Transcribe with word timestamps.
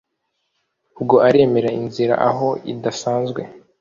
Ubwo 0.99 1.15
aremera 1.27 1.69
inzira 1.79 2.13
aho 2.29 2.47
idasanzwe 2.71 3.41